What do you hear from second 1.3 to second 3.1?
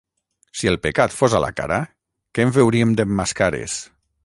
a la cara, que en veuríem